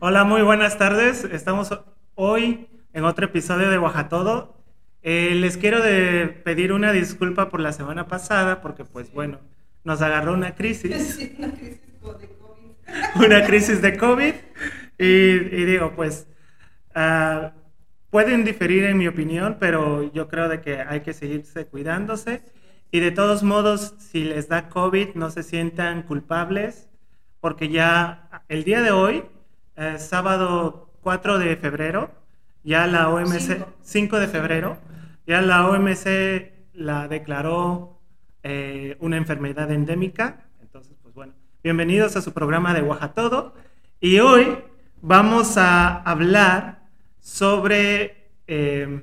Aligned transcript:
Hola, 0.00 0.24
muy 0.24 0.42
buenas 0.42 0.78
tardes. 0.78 1.24
Estamos 1.24 1.78
hoy 2.14 2.66
en 2.94 3.04
otro 3.04 3.26
episodio 3.26 3.68
de 3.68 3.78
Oaxatodo. 3.78 4.56
Eh, 5.02 5.34
les 5.34 5.58
quiero 5.58 5.82
de 5.82 6.28
pedir 6.28 6.72
una 6.72 6.92
disculpa 6.92 7.50
por 7.50 7.60
la 7.60 7.72
semana 7.72 8.06
pasada 8.06 8.62
porque, 8.62 8.84
pues 8.84 9.12
bueno, 9.12 9.40
nos 9.84 10.00
agarró 10.00 10.32
una 10.32 10.54
crisis. 10.54 11.18
una 11.38 11.52
crisis 11.52 11.82
de 11.82 11.98
COVID. 12.00 13.26
una 13.26 13.44
crisis 13.44 13.82
de 13.82 13.96
COVID. 13.98 14.34
Y, 14.98 15.64
digo, 15.64 15.92
pues, 15.94 16.26
uh, 16.96 17.50
pueden 18.08 18.44
diferir 18.44 18.84
en 18.84 18.96
mi 18.96 19.08
opinión, 19.08 19.58
pero 19.60 20.10
yo 20.12 20.28
creo 20.28 20.48
de 20.48 20.62
que 20.62 20.80
hay 20.80 21.00
que 21.00 21.12
seguirse 21.12 21.66
cuidándose. 21.66 22.42
Y 22.90 23.00
de 23.00 23.10
todos 23.10 23.42
modos, 23.42 23.94
si 23.98 24.24
les 24.24 24.48
da 24.48 24.70
COVID, 24.70 25.14
no 25.14 25.30
se 25.30 25.42
sientan 25.42 26.02
culpables, 26.02 26.87
porque 27.40 27.68
ya 27.68 28.42
el 28.48 28.64
día 28.64 28.82
de 28.82 28.90
hoy 28.90 29.24
eh, 29.76 29.96
sábado 29.98 30.90
4 31.02 31.38
de 31.38 31.56
febrero, 31.56 32.10
ya 32.64 32.86
la 32.86 33.08
OMC, 33.08 33.64
5, 33.82 34.18
de 34.18 34.28
febrero, 34.28 34.78
ya 35.26 35.40
la 35.40 35.68
OMC 35.68 36.52
la 36.74 37.08
declaró 37.08 38.00
eh, 38.42 38.96
una 39.00 39.16
enfermedad 39.16 39.70
endémica. 39.70 40.48
Entonces, 40.60 40.96
pues 41.02 41.14
bueno, 41.14 41.32
bienvenidos 41.62 42.16
a 42.16 42.22
su 42.22 42.32
programa 42.32 42.74
de 42.74 42.82
Todo 43.14 43.54
Y 44.00 44.18
hoy 44.18 44.58
vamos 45.00 45.56
a 45.56 46.02
hablar 46.02 46.82
sobre, 47.20 48.30
eh, 48.46 49.02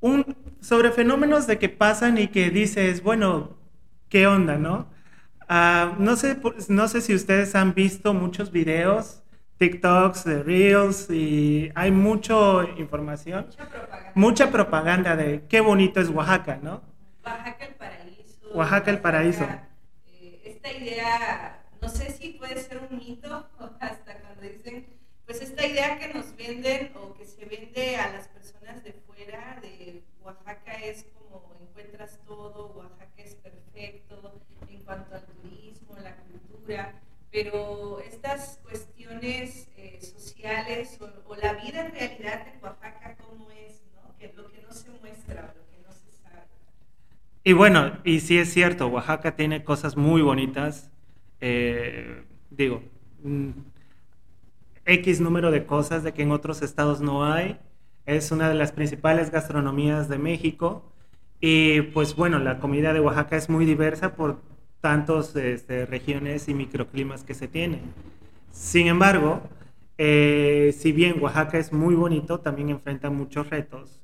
un, 0.00 0.36
sobre 0.60 0.90
fenómenos 0.90 1.46
de 1.46 1.58
que 1.58 1.68
pasan 1.68 2.18
y 2.18 2.28
que 2.28 2.50
dices, 2.50 3.02
bueno, 3.02 3.56
¿qué 4.08 4.26
onda, 4.26 4.56
no? 4.58 4.88
Ah, 5.48 5.94
no, 5.98 6.16
sé, 6.16 6.38
no 6.68 6.88
sé 6.88 7.00
si 7.00 7.14
ustedes 7.14 7.54
han 7.54 7.74
visto 7.74 8.14
muchos 8.14 8.50
videos 8.50 9.24
TikToks, 9.58 10.24
de 10.24 10.42
Reels 10.42 11.10
y 11.10 11.70
hay 11.74 11.90
mucha 11.90 12.34
información. 12.76 13.46
Mucha 13.46 13.68
propaganda. 13.68 14.12
Mucha 14.14 14.50
propaganda 14.50 15.16
de 15.16 15.44
qué 15.48 15.60
bonito 15.60 16.00
es 16.00 16.08
Oaxaca, 16.08 16.58
¿no? 16.62 16.82
Oaxaca 17.24 17.64
el 17.64 17.74
paraíso. 17.74 18.48
Oaxaca 18.52 18.90
el 18.90 18.98
paraíso. 18.98 19.44
Eh, 20.06 20.42
esta 20.44 20.72
idea, 20.72 21.62
no 21.80 21.88
sé 21.88 22.10
si 22.10 22.30
puede 22.30 22.60
ser 22.60 22.80
un 22.90 22.98
mito 22.98 23.48
hasta 23.80 24.18
cuando 24.18 24.42
dicen, 24.42 24.86
pues 25.24 25.40
esta 25.40 25.66
idea 25.66 25.98
que 25.98 26.12
nos 26.12 26.36
venden 26.36 26.92
o 26.96 27.14
que 27.14 27.24
se 27.24 27.44
vende 27.44 27.96
a 27.96 28.12
las 28.12 28.28
personas 28.28 28.82
de 28.82 28.92
fuera 28.92 29.58
de 29.62 30.02
Oaxaca 30.20 30.74
es 30.82 31.04
cultura 36.64 37.04
pero 37.34 37.98
estas 37.98 38.60
cuestiones 38.62 39.68
eh, 39.76 39.98
sociales 40.00 40.96
o, 41.00 41.34
la 41.34 41.54
vida 41.54 41.84
en 41.84 41.92
realidad 41.92 42.46
en 42.46 42.62
Oaxaca, 42.62 43.16
¿cómo 43.20 43.50
es? 43.50 43.82
¿no? 43.92 44.16
Que 44.16 44.32
lo 44.36 44.48
que 44.52 44.62
no 44.62 44.72
se 44.72 44.88
muestra, 45.00 45.52
lo 45.56 45.66
que 45.66 45.82
no 45.84 45.92
se 45.92 46.12
sabe. 46.22 46.44
Y 47.42 47.52
bueno, 47.52 47.98
y 48.04 48.20
sí 48.20 48.38
es 48.38 48.52
cierto, 48.52 48.86
Oaxaca 48.86 49.34
tiene 49.34 49.64
cosas 49.64 49.96
muy 49.96 50.22
bonitas, 50.22 50.92
eh, 51.40 52.22
digo, 52.50 52.84
mm, 53.24 53.50
X 54.84 55.20
número 55.20 55.50
de 55.50 55.66
cosas 55.66 56.04
de 56.04 56.14
que 56.14 56.22
en 56.22 56.30
otros 56.30 56.62
estados 56.62 57.00
no 57.00 57.24
hay, 57.24 57.58
es 58.06 58.30
una 58.30 58.48
de 58.48 58.54
las 58.54 58.70
principales 58.70 59.32
gastronomías 59.32 60.08
de 60.08 60.18
México. 60.18 60.88
Y 61.40 61.82
pues 61.82 62.14
bueno, 62.14 62.38
la 62.38 62.60
comida 62.60 62.92
de 62.92 63.00
Oaxaca 63.00 63.36
es 63.36 63.48
muy 63.50 63.64
diversa 63.64 64.14
por 64.14 64.40
tantas 64.84 65.34
este, 65.34 65.86
regiones 65.86 66.46
y 66.46 66.52
microclimas 66.52 67.22
que 67.24 67.32
se 67.32 67.48
tienen. 67.48 67.80
Sin 68.50 68.86
embargo, 68.86 69.40
eh, 69.96 70.74
si 70.76 70.92
bien 70.92 71.22
Oaxaca 71.22 71.56
es 71.56 71.72
muy 71.72 71.94
bonito, 71.94 72.40
también 72.40 72.68
enfrenta 72.68 73.08
muchos 73.08 73.48
retos 73.48 74.02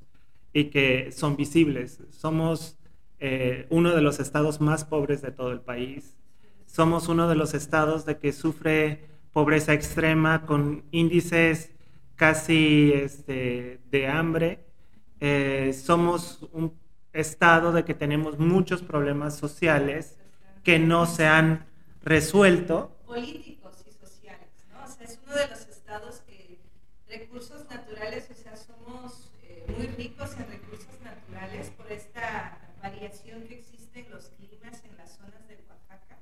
y 0.51 0.71
que 0.71 1.11
son 1.11 1.37
visibles. 1.37 1.99
Somos 2.09 2.79
eh, 3.19 3.67
uno 3.69 3.93
de 3.93 4.01
los 4.01 4.19
estados 4.19 4.59
más 4.59 4.83
pobres 4.83 5.21
de 5.21 5.29
todo 5.29 5.51
el 5.51 5.61
país. 5.61 6.17
Somos 6.65 7.09
uno 7.09 7.29
de 7.29 7.35
los 7.35 7.53
estados 7.53 8.07
de 8.07 8.17
que 8.17 8.33
sufre 8.33 9.03
pobreza 9.33 9.73
extrema 9.73 10.47
con 10.47 10.83
índices 10.89 11.69
casi 12.15 12.91
este, 12.95 13.81
de 13.91 14.07
hambre. 14.07 14.65
Eh, 15.19 15.73
somos 15.73 16.49
un 16.53 16.73
estado 17.13 17.71
de 17.71 17.85
que 17.85 17.93
tenemos 17.93 18.39
muchos 18.39 18.81
problemas 18.81 19.37
sociales 19.37 20.17
que 20.63 20.79
no 20.79 21.05
se 21.05 21.25
han 21.27 21.65
resuelto. 22.03 22.95
Políticos 23.05 23.83
y 23.87 23.91
sociales, 23.91 24.49
¿no? 24.71 24.83
O 24.83 24.87
sea, 24.87 25.05
es 25.05 25.19
uno 25.25 25.35
de 25.35 25.47
los 25.47 25.61
estados 25.61 26.21
que 26.27 26.59
recursos 27.07 27.69
naturales, 27.69 28.29
o 28.31 28.35
sea, 28.35 28.55
somos 28.55 29.31
eh, 29.43 29.65
muy 29.77 29.87
ricos 29.87 30.31
en 30.37 30.47
recursos 30.47 30.99
naturales 31.03 31.69
por 31.71 31.91
esta 31.91 32.57
variación 32.81 33.43
que 33.47 33.59
existe 33.59 33.99
en 34.01 34.11
los 34.11 34.29
climas 34.37 34.83
en 34.85 34.97
las 34.97 35.17
zonas 35.17 35.47
de 35.47 35.57
Oaxaca. 35.69 36.17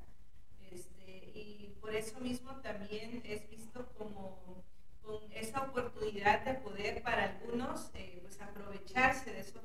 Este, 0.72 1.32
y 1.34 1.76
por 1.80 1.94
eso 1.94 2.20
mismo 2.20 2.56
también 2.62 3.22
es 3.26 3.50
visto 3.50 3.88
como 3.98 4.64
con 5.04 5.20
esa 5.34 5.64
oportunidad 5.64 6.44
de 6.46 6.56
poder 6.56 7.02
para 7.02 7.24
algunos 7.24 7.90
eh, 7.96 8.20
pues 8.22 8.40
aprovecharse 8.42 9.32
de 9.32 9.40
esos 9.40 9.59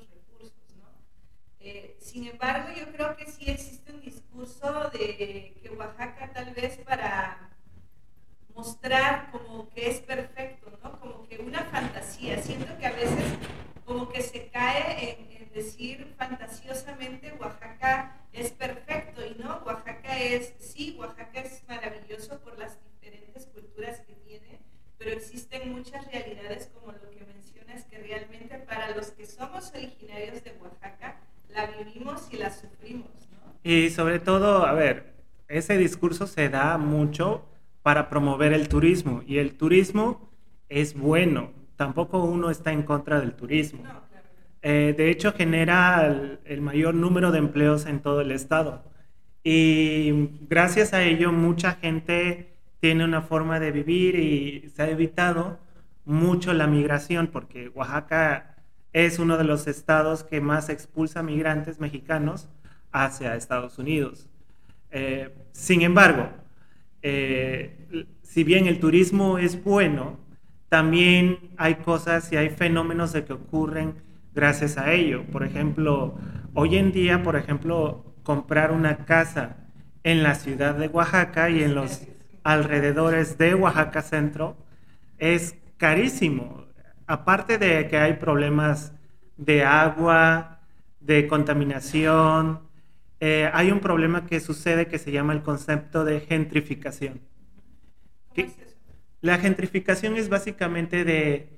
sin 2.15 2.27
embargo, 2.27 2.69
yo 2.73 2.89
creo 2.93 3.17
que 3.17 3.29
sí 3.29 3.43
existe 3.51 3.91
un 3.91 3.99
discurso 3.99 4.89
de 4.91 5.53
que 5.61 5.69
Oaxaca 5.77 6.31
tal 6.31 6.53
vez 6.53 6.77
para 6.77 7.49
mostrar 8.55 9.31
como 9.31 9.69
que 9.71 9.89
es 9.89 9.99
perfecto, 9.99 10.71
¿no? 10.81 10.97
Como 11.01 11.27
que 11.27 11.39
una 11.39 11.65
fantasía. 11.65 12.41
Siento 12.41 12.77
que 12.77 12.85
a 12.85 12.93
veces 12.93 13.25
como 13.83 14.07
que 14.07 14.21
se 14.21 14.47
cae 14.47 15.27
en, 15.27 15.41
en 15.41 15.51
decir 15.51 16.15
fantasiosamente 16.17 17.33
Oaxaca 17.33 18.15
es 18.31 18.49
perfecto 18.51 19.25
y 19.25 19.35
no, 19.35 19.61
Oaxaca 19.65 20.17
es, 20.17 20.53
sí, 20.59 20.95
Oaxaca 20.97 21.41
es 21.41 21.67
maravilloso 21.67 22.39
por 22.39 22.57
las 22.57 22.77
diferentes 22.93 23.45
culturas 23.47 23.99
que 23.99 24.13
tiene, 24.13 24.61
pero 24.97 25.11
existen 25.11 25.69
muchas 25.69 26.09
realidades 26.09 26.67
como 26.67 26.93
lo 26.93 27.11
que 27.11 27.25
mencionas 27.25 27.83
que 27.83 27.97
realmente 27.97 28.57
para 28.59 28.95
los 28.95 29.07
que 29.11 29.25
somos 29.25 29.73
originarios 29.73 30.45
de 30.45 30.53
Oaxaca, 30.61 31.24
la 31.55 31.67
vivimos 31.67 32.27
y 32.31 32.37
la 32.37 32.51
sufrimos. 32.51 33.09
¿no? 33.31 33.53
Y 33.63 33.89
sobre 33.89 34.19
todo, 34.19 34.65
a 34.65 34.73
ver, 34.73 35.15
ese 35.47 35.77
discurso 35.77 36.27
se 36.27 36.49
da 36.49 36.77
mucho 36.77 37.45
para 37.81 38.09
promover 38.09 38.53
el 38.53 38.67
turismo 38.67 39.23
y 39.25 39.37
el 39.37 39.55
turismo 39.57 40.29
es 40.69 40.97
bueno, 40.97 41.51
tampoco 41.75 42.23
uno 42.23 42.49
está 42.49 42.71
en 42.71 42.83
contra 42.83 43.19
del 43.19 43.33
turismo. 43.33 43.83
Eh, 44.61 44.95
de 44.97 45.11
hecho, 45.11 45.31
genera 45.33 46.39
el, 46.45 46.61
mayor 46.61 46.95
número 46.95 47.31
de 47.31 47.37
empleos 47.37 47.85
en 47.85 47.99
todo 47.99 48.21
el 48.21 48.31
estado. 48.31 48.83
Y 49.43 50.29
gracias 50.49 50.93
a 50.93 51.03
ello, 51.03 51.31
mucha 51.31 51.73
gente 51.73 52.57
tiene 52.79 53.05
una 53.05 53.21
forma 53.21 53.59
de 53.59 53.71
vivir 53.71 54.15
y 54.15 54.71
se 54.71 54.81
ha 54.81 54.89
evitado 54.89 55.59
mucho 56.03 56.53
la 56.53 56.65
migración, 56.65 57.27
porque 57.27 57.69
Oaxaca 57.69 58.54
es 58.95 59.19
uno 59.19 59.37
de 59.37 59.43
los 59.43 59.67
estados 59.67 60.23
que 60.23 60.39
más 60.39 60.69
expulsa 60.69 61.21
migrantes 61.21 61.81
mexicanos 61.81 62.47
hacia 62.93 63.35
Estados 63.35 63.77
Unidos. 63.77 64.29
Eh, 64.89 65.35
sin 65.51 65.81
embargo, 65.81 66.29
eh, 67.01 68.07
si 68.21 68.45
bien 68.45 68.67
el 68.67 68.79
turismo 68.79 69.37
es 69.37 69.61
bueno, 69.61 70.17
también 70.69 71.39
hay 71.57 71.75
cosas 71.75 72.31
y 72.31 72.37
hay 72.37 72.49
fenómenos 72.49 73.11
de 73.11 73.25
que 73.25 73.33
ocurren 73.33 73.95
gracias 74.33 74.77
a 74.77 74.93
ello. 74.93 75.25
Por 75.25 75.43
ejemplo, 75.43 76.17
hoy 76.53 76.77
en 76.77 76.93
día, 76.93 77.21
por 77.21 77.35
ejemplo, 77.35 78.15
comprar 78.23 78.71
una 78.71 78.99
casa 78.99 79.57
en 80.03 80.23
la 80.23 80.35
ciudad 80.35 80.73
de 80.73 80.87
Oaxaca 80.87 81.49
y 81.49 81.61
en 81.63 81.75
los 81.75 82.03
alrededores 82.43 83.37
de 83.37 83.55
Oaxaca 83.55 84.01
Centro 84.01 84.55
es 85.17 85.57
carísimo 85.75 86.65
aparte 87.07 87.57
de 87.57 87.87
que 87.87 87.97
hay 87.97 88.13
problemas 88.13 88.93
de 89.37 89.63
agua, 89.63 90.59
de 90.99 91.27
contaminación, 91.27 92.61
eh, 93.19 93.49
hay 93.53 93.71
un 93.71 93.79
problema 93.79 94.25
que 94.25 94.39
sucede 94.39 94.87
que 94.87 94.99
se 94.99 95.11
llama 95.11 95.33
el 95.33 95.41
concepto 95.41 96.03
de 96.03 96.19
gentrificación. 96.21 97.21
La 99.21 99.37
gentrificación 99.39 100.17
es 100.17 100.29
básicamente 100.29 101.03
de 101.03 101.57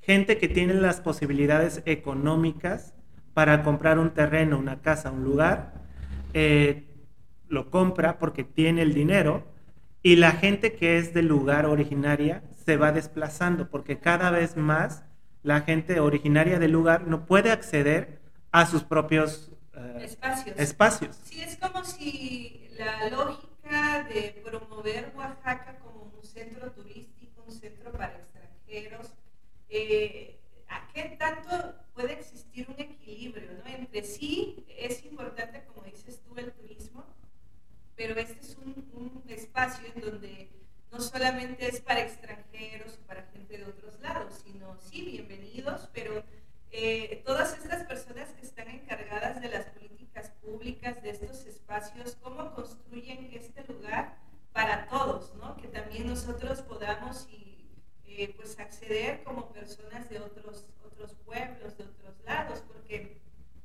gente 0.00 0.38
que 0.38 0.48
tiene 0.48 0.74
las 0.74 1.00
posibilidades 1.00 1.82
económicas 1.84 2.94
para 3.34 3.62
comprar 3.62 3.98
un 3.98 4.10
terreno, 4.10 4.58
una 4.58 4.80
casa, 4.80 5.12
un 5.12 5.22
lugar, 5.22 5.74
eh, 6.32 6.84
lo 7.48 7.70
compra 7.70 8.18
porque 8.18 8.44
tiene 8.44 8.82
el 8.82 8.94
dinero 8.94 9.44
y 10.02 10.16
la 10.16 10.32
gente 10.32 10.74
que 10.74 10.98
es 10.98 11.14
del 11.14 11.26
lugar 11.26 11.66
originaria 11.66 12.42
se 12.64 12.76
va 12.76 12.92
desplazando 12.92 13.68
porque 13.68 14.00
cada 14.00 14.30
vez 14.30 14.56
más 14.56 15.04
la 15.46 15.60
gente 15.60 16.00
originaria 16.00 16.58
del 16.58 16.72
lugar 16.72 17.06
no 17.06 17.24
puede 17.24 17.52
acceder 17.52 18.18
a 18.50 18.66
sus 18.66 18.82
propios 18.82 19.52
eh, 19.76 19.98
espacios. 20.02 20.58
espacios. 20.58 21.20
Sí, 21.22 21.40
es 21.40 21.56
como 21.56 21.84
si 21.84 22.68
la 22.76 23.08
lógica 23.10 24.02
de 24.12 24.42
promover 24.44 25.12
Oaxaca 25.14 25.78
como 25.78 26.10
un 26.16 26.24
centro 26.24 26.72
turístico, 26.72 27.44
un 27.46 27.52
centro 27.52 27.92
para 27.92 28.16
extranjeros, 28.16 29.12
eh, 29.68 30.40
¿a 30.68 30.88
qué 30.92 31.16
tanto 31.16 31.76
puede 31.94 32.14
existir 32.14 32.66
un 32.68 32.80
equilibrio? 32.80 33.48
¿no? 33.52 33.70
Entre 33.70 34.02
sí 34.02 34.66
es 34.76 35.04
importante, 35.04 35.62
como 35.72 35.86
dices 35.86 36.20
tú, 36.26 36.34
el 36.36 36.50
turismo, 36.54 37.04
pero 37.94 38.18
este 38.18 38.40
es 38.40 38.56
un, 38.56 38.84
un 38.94 39.22
espacio 39.28 39.86
en 39.94 40.00
donde 40.00 40.50
no 40.90 40.98
solamente 41.00 41.68
es 41.68 41.80
para 41.80 42.00
extranjeros 42.00 42.98
o 43.00 43.06
para 43.06 43.22
gente 43.32 43.58
de 43.58 43.64
otros 43.64 44.00
lados, 44.00 44.42
sino 44.44 44.65
sí, 44.96 45.02
bienvenidos, 45.02 45.90
pero 45.92 46.24
eh, 46.70 47.22
todas 47.26 47.52
estas 47.58 47.84
personas 47.84 48.30
que 48.30 48.46
están 48.46 48.68
encargadas 48.68 49.42
de 49.42 49.50
las 49.50 49.66
políticas 49.66 50.30
públicas, 50.42 51.02
de 51.02 51.10
estos 51.10 51.44
espacios, 51.44 52.16
cómo 52.22 52.54
construyen 52.54 53.28
este 53.34 53.62
lugar 53.64 54.16
para 54.54 54.86
todos, 54.88 55.34
¿no? 55.34 55.54
que 55.58 55.68
también 55.68 56.06
nosotros 56.06 56.62
podamos 56.62 57.28
y, 57.30 57.68
eh, 58.06 58.32
pues 58.38 58.58
acceder 58.58 59.22
como 59.22 59.52
personas 59.52 60.08
de 60.08 60.18
otros, 60.18 60.64
otros 60.86 61.14
pueblos, 61.26 61.76
de 61.76 61.84
otros 61.84 62.14
lados, 62.24 62.64
porque 62.66 63.20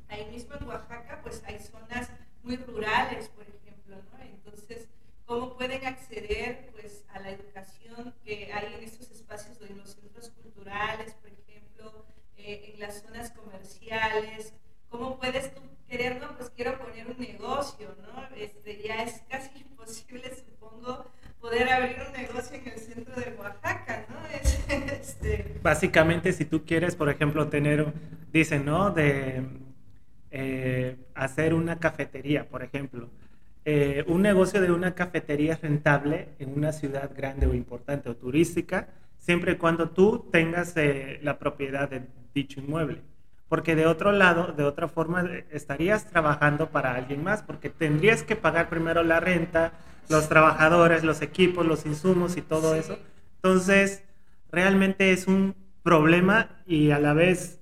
ahí 0.10 0.26
mismo 0.26 0.56
en 0.56 0.68
Oaxaca 0.68 1.22
pues 1.24 1.44
hay 1.46 1.60
zonas 1.60 2.10
muy 2.44 2.58
rurales, 2.58 3.30
por 3.30 3.46
ejemplo, 3.48 3.96
¿no? 4.12 4.22
entonces 4.22 4.90
cómo 5.26 5.56
pueden 5.56 5.86
acceder 5.86 6.72
pues 6.74 7.06
a 7.08 7.20
la 7.20 7.30
educación 7.30 8.14
que 8.26 8.52
hay 8.52 8.74
en 8.74 8.84
estos 8.84 9.10
espacios 9.12 9.60
de 9.60 9.70
los 9.70 9.92
centros 9.92 10.30
culturales, 10.32 11.16
eh, 12.52 12.74
en 12.74 12.80
las 12.82 13.02
zonas 13.04 13.32
comerciales, 13.32 14.54
cómo 14.90 15.18
puedes 15.18 15.54
tú 15.54 15.62
querer, 15.88 16.20
no, 16.20 16.36
pues 16.38 16.50
quiero 16.50 16.78
poner 16.78 17.08
un 17.08 17.18
negocio, 17.18 17.96
¿no? 18.02 18.36
Este, 18.36 18.82
ya 18.82 19.04
es 19.04 19.22
casi 19.30 19.60
imposible, 19.70 20.32
supongo, 20.36 21.06
poder 21.40 21.70
abrir 21.72 21.98
un 22.06 22.14
negocio 22.14 22.58
en 22.58 22.68
el 22.68 22.78
centro 22.78 23.16
de 23.16 23.36
Oaxaca, 23.40 24.06
¿no? 24.10 24.18
este... 24.92 25.60
Básicamente, 25.64 26.34
si 26.34 26.46
tú 26.46 26.66
quieres, 26.66 26.96
por 26.96 27.10
ejemplo, 27.10 27.48
tener, 27.48 27.94
dicen, 28.34 28.66
¿no? 28.66 28.92
De 28.92 29.44
eh, 30.30 30.98
hacer 31.16 31.54
una 31.54 31.80
cafetería, 31.80 32.50
por 32.50 32.64
ejemplo. 32.64 33.10
Eh, 33.64 34.04
un 34.08 34.24
negocio 34.24 34.60
de 34.60 34.72
una 34.72 34.94
cafetería 34.96 35.58
rentable 35.62 36.30
en 36.40 36.54
una 36.58 36.74
ciudad 36.74 37.12
grande 37.16 37.46
o 37.46 37.54
importante 37.54 38.10
o 38.10 38.16
turística, 38.16 38.90
siempre 39.20 39.54
y 39.54 39.56
cuando 39.56 39.92
tú 39.92 40.28
tengas 40.32 40.76
la 41.22 41.38
propiedad 41.38 41.88
de 41.90 42.02
dicho 42.34 42.60
inmueble. 42.60 43.02
Porque 43.48 43.76
de 43.76 43.86
otro 43.86 44.12
lado, 44.12 44.54
de 44.54 44.64
otra 44.64 44.88
forma, 44.88 45.30
estarías 45.52 46.08
trabajando 46.10 46.70
para 46.70 46.96
alguien 46.96 47.24
más, 47.24 47.44
porque 47.44 47.70
tendrías 47.70 48.24
que 48.24 48.36
pagar 48.36 48.70
primero 48.70 49.04
la 49.04 49.20
renta, 49.20 49.74
los 50.10 50.30
trabajadores, 50.30 51.04
los 51.04 51.22
equipos, 51.22 51.66
los 51.66 51.86
insumos 51.86 52.38
y 52.38 52.42
todo 52.42 52.76
eso. 52.76 52.98
Entonces, 53.36 54.04
realmente 54.52 55.12
es 55.12 55.28
un 55.28 55.56
problema 55.84 56.50
y 56.66 56.92
a 56.92 57.00
la 57.00 57.14
vez 57.14 57.60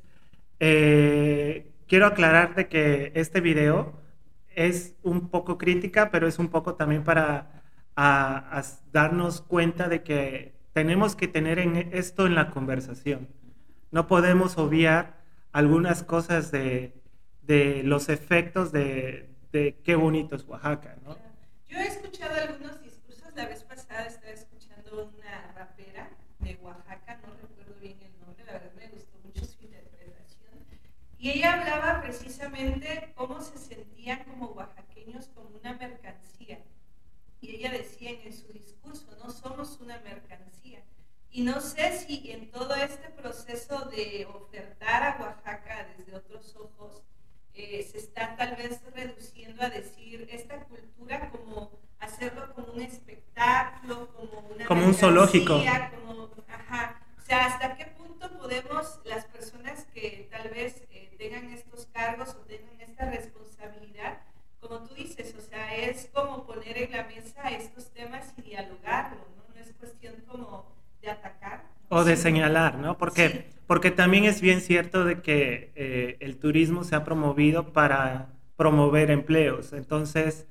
eh, 0.60 1.72
quiero 1.88 2.06
aclararte 2.06 2.68
que 2.68 3.12
este 3.16 3.42
video 3.42 3.94
es 4.56 4.96
un 5.04 5.30
poco 5.30 5.58
crítica, 5.58 6.12
pero 6.12 6.28
es 6.28 6.38
un 6.38 6.50
poco 6.50 6.76
también 6.76 7.04
para 7.04 7.64
darnos 8.92 9.42
cuenta 9.42 9.90
de 9.90 10.04
que 10.04 10.54
tenemos 10.74 11.16
que 11.16 11.28
tener 11.28 11.60
en 11.60 11.76
esto 11.92 12.28
en 12.28 12.36
la 12.36 12.50
conversación 12.50 13.28
no 13.92 14.08
podemos 14.08 14.58
obviar 14.58 15.20
algunas 15.52 16.04
cosas 16.04 16.52
de, 16.52 16.94
los 17.84 18.10
efectos 18.10 18.72
de, 18.72 19.30
qué 19.52 19.96
bonito 19.96 20.36
es 20.36 20.46
Oaxaca, 20.46 20.96
¿no? 21.04 21.18
Yo 21.68 21.78
he 21.78 21.88
escuchado 21.88 22.36
algunos 22.36 22.82
discursos, 22.82 23.34
la 23.36 23.48
vez 23.48 23.64
pasada 23.64 24.06
estaba 24.06 24.32
escuchando 24.32 25.12
una 25.16 25.52
rapera 25.56 26.10
de 26.40 26.58
Oaxaca, 26.62 27.20
no 27.26 27.34
recuerdo 27.34 27.80
bien 27.80 27.98
el 28.02 28.26
nombre, 28.26 28.44
la 28.46 28.54
verdad 28.54 28.72
me 28.76 28.88
gustó 28.88 29.18
mucho 29.24 29.46
su 29.46 29.64
interpretación, 29.64 30.54
y 31.18 31.32
ella 31.32 31.54
hablaba 31.54 32.02
precisamente 32.02 33.14
cómo 33.16 33.42
se 33.42 33.58
sentían 33.58 34.24
como 34.24 34.48
oaxaqueños 34.48 35.28
como 35.36 35.50
una 35.50 35.74
mercancía. 35.74 36.60
Y 37.42 37.56
ella 37.56 37.72
decía 37.72 38.12
en 38.24 38.34
su 38.34 38.52
discurso, 38.52 39.06
no 39.24 39.30
somos 39.30 39.80
una 39.80 40.00
mercancía, 40.00 40.82
y 41.32 41.44
no 41.44 41.62
sé 41.62 41.98
si 42.00 42.32
en 42.32 42.50
todo 42.52 42.76
este 42.76 43.10
proceso 43.10 43.86
de 43.90 44.28
ofertar 44.34 45.04
a 45.04 45.22
Oaxaca 45.22 45.88
desde 45.98 46.16
otros 46.16 46.56
ojos, 46.56 47.04
eh, 47.54 47.88
se 47.92 47.98
está 47.98 48.36
tal 48.36 48.56
vez 48.56 48.82
reduciendo 48.94 49.64
a 49.64 49.70
decir 49.70 50.28
esta 50.32 50.64
cultura 50.66 51.30
como 51.30 51.72
hacerlo 52.00 52.54
como 52.54 52.74
un 52.74 52.82
espectáculo, 52.82 54.10
como 54.16 54.40
una... 54.50 54.66
Como 54.66 54.86
un 54.86 54.94
zoológico. 54.94 55.62
Como, 55.96 56.30
ajá. 56.48 57.02
O 57.18 57.22
sea, 57.22 57.46
¿hasta 57.46 57.76
qué 57.76 57.86
punto 57.86 58.32
podemos 58.38 59.00
las 59.06 59.26
personas 59.26 59.86
que 59.94 60.28
tal 60.32 60.50
vez 60.50 60.84
eh, 60.90 61.14
tengan 61.18 61.52
estos 61.54 61.86
cargos 61.88 62.30
o 62.30 62.46
tengan 62.46 62.80
esta 62.80 63.10
responsabilidad, 63.10 64.22
como 64.60 64.80
tú 64.84 64.96
dices, 64.96 65.36
o 65.38 65.42
sea, 65.42 65.76
es 65.76 66.10
como 66.14 66.46
poner 66.46 66.78
en 66.78 66.92
la 66.92 67.04
mesa 67.04 67.50
estos 67.50 67.92
temas 67.92 68.34
y 68.38 68.42
dialogarlo, 68.42 69.20
¿no? 69.36 69.54
No 69.54 69.62
es 69.62 69.72
cuestión 69.74 70.16
como 70.28 70.66
de 71.02 71.10
atacar. 71.12 71.64
O 72.00 72.04
de 72.04 72.16
señalar, 72.16 72.76
¿no? 72.78 72.98
Porque, 72.98 73.50
porque 73.68 73.92
también 73.92 74.26
es 74.26 74.42
bien 74.42 74.62
cierto 74.62 75.06
de 75.06 75.22
que 75.22 75.72
eh, 75.76 76.18
el 76.20 76.38
turismo 76.38 76.84
se 76.84 76.96
ha 76.96 77.04
promovido 77.04 77.74
para 77.74 78.30
promover 78.56 79.12
empleos. 79.12 79.74
Entonces... 79.74 80.46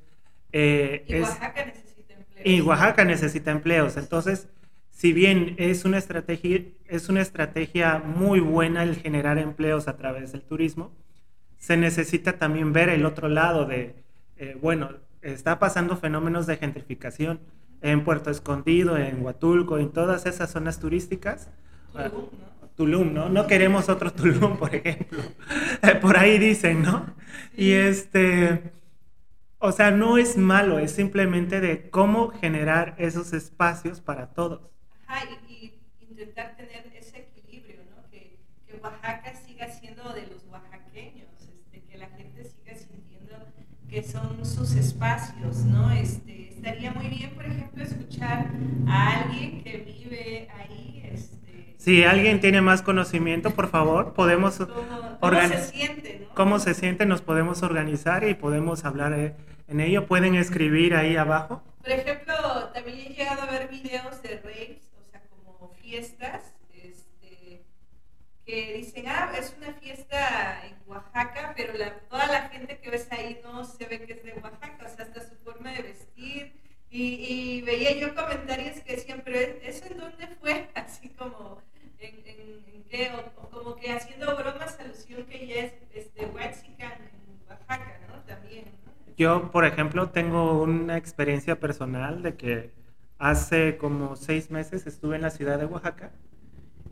Eh, 0.52 1.04
y 1.08 1.20
Oaxaca 1.20 1.64
necesita 1.64 2.14
empleos. 2.14 2.46
Y 2.46 2.60
Oaxaca 2.60 3.04
necesita 3.04 3.50
empleos. 3.50 3.96
Entonces, 3.96 4.48
si 4.90 5.12
bien 5.12 5.54
es 5.58 5.84
una 5.84 5.98
estrategia, 5.98 6.62
es 6.86 7.08
una 7.08 7.20
estrategia 7.20 7.98
muy 7.98 8.40
buena 8.40 8.82
el 8.82 8.96
generar 8.96 9.38
empleos 9.38 9.86
a 9.86 9.96
través 9.96 10.32
del 10.32 10.42
turismo, 10.42 10.90
se 11.58 11.76
necesita 11.76 12.38
también 12.38 12.72
ver 12.72 12.88
el 12.88 13.06
otro 13.06 13.28
lado 13.28 13.64
de, 13.64 13.94
eh, 14.38 14.56
bueno, 14.60 14.90
está 15.22 15.58
pasando 15.58 15.96
fenómenos 15.96 16.46
de 16.46 16.56
gentrificación 16.56 17.40
en 17.82 18.04
Puerto 18.04 18.30
Escondido, 18.30 18.96
en 18.96 19.22
Huatulco, 19.22 19.78
en 19.78 19.90
todas 19.90 20.26
esas 20.26 20.50
zonas 20.50 20.80
turísticas. 20.80 21.50
Tulum, 21.92 22.12
¿no? 22.12 22.68
Tulum, 22.76 23.14
¿no? 23.14 23.28
No 23.28 23.46
queremos 23.46 23.88
otro 23.88 24.12
Tulum, 24.12 24.56
por 24.56 24.74
ejemplo. 24.74 25.20
por 26.00 26.16
ahí 26.16 26.38
dicen, 26.38 26.82
¿no? 26.82 27.14
Y 27.56 27.72
este, 27.72 28.72
o 29.58 29.72
sea, 29.72 29.90
no 29.90 30.18
es 30.18 30.36
malo, 30.36 30.78
es 30.78 30.92
simplemente 30.92 31.60
de 31.60 31.90
cómo 31.90 32.28
generar 32.28 32.94
esos 32.98 33.32
espacios 33.32 34.00
para 34.00 34.28
todos. 34.28 34.60
Ajá, 35.06 35.24
y, 35.48 35.74
intentar 36.00 36.56
tener 36.56 36.92
ese 36.94 37.18
equilibrio, 37.18 37.80
¿no? 37.90 38.08
Que, 38.10 38.38
que, 38.66 38.76
Oaxaca 38.80 39.34
siga 39.34 39.68
siendo 39.68 40.12
de 40.12 40.26
los 40.26 40.44
oaxaqueños, 40.46 41.28
este, 41.40 41.82
que 41.82 41.98
la 41.98 42.06
gente 42.08 42.44
siga 42.44 42.76
sintiendo 42.76 43.36
que 43.88 44.02
son 44.02 44.44
sus 44.44 44.74
espacios, 44.74 45.64
¿no? 45.64 45.90
Este, 45.90 46.27
estaría 46.58 46.90
muy 46.90 47.08
bien, 47.08 47.30
por 47.30 47.46
ejemplo, 47.46 47.82
escuchar 47.82 48.50
a 48.88 49.20
alguien 49.20 49.62
que 49.62 49.78
vive 49.78 50.48
ahí. 50.58 51.02
Este, 51.12 51.74
si 51.78 52.02
alguien 52.04 52.40
tiene 52.40 52.60
más 52.60 52.82
conocimiento, 52.82 53.50
por 53.50 53.68
favor, 53.68 54.12
podemos 54.12 54.58
¿Cómo, 55.20 55.40
se 55.48 55.62
siente? 55.64 56.20
¿no? 56.20 56.34
¿Cómo 56.34 56.58
se 56.58 56.74
siente? 56.74 57.06
Nos 57.06 57.22
podemos 57.22 57.62
organizar 57.62 58.28
y 58.28 58.34
podemos 58.34 58.84
hablar 58.84 59.12
eh, 59.12 59.36
en 59.68 59.80
ello. 59.80 60.06
Pueden 60.06 60.34
escribir 60.34 60.94
ahí 60.94 61.16
abajo. 61.16 61.62
Por 61.80 61.92
ejemplo, 61.92 62.34
también 62.74 62.98
he 62.98 63.14
llegado 63.14 63.42
a 63.42 63.46
ver 63.46 63.68
videos 63.68 64.20
de 64.22 64.40
raves, 64.42 64.90
o 64.98 65.10
sea, 65.10 65.22
como 65.30 65.70
fiestas, 65.80 66.54
este, 66.74 67.62
que 68.44 68.74
dicen, 68.78 69.06
ah, 69.06 69.30
es 69.38 69.54
una 69.56 69.72
fiesta 69.74 70.66
en 70.66 70.77
Oaxaca, 70.88 71.54
pero 71.56 71.72
toda 72.08 72.26
la 72.26 72.48
gente 72.48 72.78
que 72.78 72.90
ves 72.90 73.08
ahí 73.10 73.40
no 73.42 73.64
se 73.64 73.86
ve 73.86 74.04
que 74.04 74.14
es 74.14 74.22
de 74.24 74.32
Oaxaca, 74.34 74.78
o 74.84 74.88
sea, 74.88 75.04
hasta 75.04 75.20
su 75.20 75.36
forma 75.36 75.72
de 75.72 75.82
vestir. 75.82 76.52
Y, 76.90 77.60
veía 77.62 77.98
yo 77.98 78.14
comentarios 78.14 78.80
que 78.80 78.96
decían, 78.96 79.20
pero 79.24 79.38
¿eso 79.38 79.84
en 79.86 79.98
dónde 79.98 80.26
fue? 80.40 80.68
Así 80.74 81.10
como, 81.10 81.60
¿en, 81.98 82.14
en, 82.26 82.84
qué? 82.90 83.12
O, 83.36 83.50
como 83.50 83.76
que 83.76 83.92
haciendo 83.92 84.34
bromas, 84.36 84.78
alusión 84.80 85.24
que 85.26 85.46
ya 85.46 85.54
es 85.64 85.72
este, 85.92 86.22
en 86.22 86.34
Oaxaca, 86.34 88.00
¿no? 88.08 88.20
También. 88.22 88.64
Yo, 89.16 89.50
por 89.50 89.66
ejemplo, 89.66 90.10
tengo 90.10 90.62
una 90.62 90.96
experiencia 90.96 91.60
personal 91.60 92.22
de 92.22 92.36
que 92.36 92.70
hace 93.18 93.76
como 93.76 94.16
seis 94.16 94.50
meses 94.50 94.86
estuve 94.86 95.16
en 95.16 95.22
la 95.22 95.30
ciudad 95.30 95.58
de 95.58 95.66
Oaxaca 95.66 96.12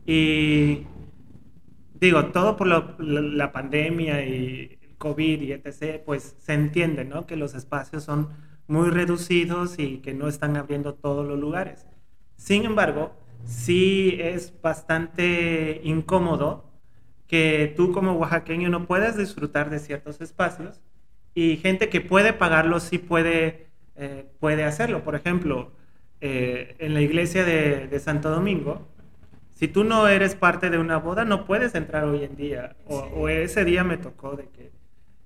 y 0.05 0.85
digo, 1.99 2.27
todo 2.27 2.57
por 2.57 2.67
la, 2.67 3.51
pandemia 3.51 4.25
y 4.25 4.77
el 4.81 4.97
COVID 4.97 5.41
y 5.41 5.51
etc., 5.53 6.01
pues 6.05 6.35
se 6.39 6.53
entiende, 6.53 7.05
¿no? 7.05 7.25
Que 7.25 7.35
los 7.35 7.53
espacios 7.53 8.03
son 8.03 8.29
muy 8.67 8.89
reducidos 8.89 9.79
y 9.79 9.99
que 9.99 10.13
no 10.13 10.27
están 10.27 10.57
abriendo 10.57 10.93
todos 10.93 11.27
los 11.27 11.39
lugares. 11.39 11.85
Sin 12.35 12.65
embargo, 12.65 13.13
sí 13.45 14.17
es 14.19 14.53
bastante 14.61 15.81
incómodo 15.83 16.71
que 17.27 17.73
tú 17.75 17.91
como 17.91 18.13
oaxaqueño 18.13 18.69
no 18.69 18.85
puedas 18.85 19.17
disfrutar 19.17 19.69
de 19.69 19.79
ciertos 19.79 20.21
espacios 20.21 20.81
y 21.33 21.57
gente 21.57 21.89
que 21.89 22.01
puede 22.01 22.33
pagarlos 22.33 22.83
sí 22.83 22.97
puede 22.97 23.67
eh, 23.97 24.25
puede 24.39 24.63
hacerlo. 24.63 25.03
Por 25.03 25.15
ejemplo, 25.15 25.71
eh, 26.21 26.75
en 26.79 26.93
la 26.93 27.01
iglesia 27.01 27.43
de, 27.43 27.99
Santo 27.99 28.29
Domingo, 28.29 28.87
si 29.57 29.67
tú 29.67 29.83
no 29.83 30.07
eres 30.07 30.35
parte 30.35 30.69
de 30.69 30.77
una 30.77 30.97
boda, 30.97 31.25
no 31.25 31.45
puedes 31.45 31.73
entrar 31.73 32.03
hoy 32.03 32.23
en 32.23 32.35
día. 32.35 32.75
O, 32.85 33.27
ese 33.27 33.65
día 33.65 33.83
me 33.83 33.97
tocó 33.97 34.35
de 34.35 34.47
que... 34.49 34.71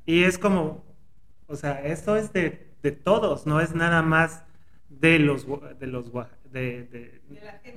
Y 0.05 0.23
es 0.23 0.37
como, 0.37 0.85
o 1.47 1.57
sea, 1.57 1.83
esto 1.83 2.15
es 2.15 2.31
de, 2.31 2.51
todos, 3.03 3.45
no 3.45 3.59
es 3.59 3.75
nada 3.75 4.01
más 4.01 4.45
de 4.87 5.19
los 5.19 5.45
de 5.77 5.87
los 5.87 6.13
de, 6.49 7.21